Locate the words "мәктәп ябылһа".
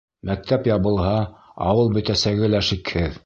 0.27-1.13